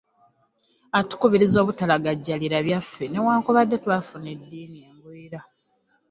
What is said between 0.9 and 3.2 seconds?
Atukubiriza obutalagajjalira byaffe